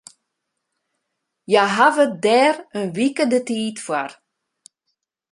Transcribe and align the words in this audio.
Hja 1.49 1.63
hawwe 1.75 2.05
dêr 2.23 2.55
in 2.79 2.85
wike 2.95 3.25
de 3.31 3.39
tiid 3.47 3.77
foar. 3.85 4.11